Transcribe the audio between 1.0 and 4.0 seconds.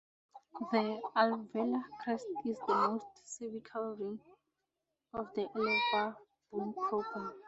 alveolar crest is the most cervical